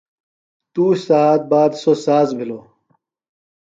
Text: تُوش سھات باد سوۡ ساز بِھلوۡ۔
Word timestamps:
تُوش 0.73 0.97
سھات 1.07 1.41
باد 1.49 1.71
سوۡ 1.81 1.97
ساز 2.05 2.29
بِھلوۡ۔ 2.37 2.63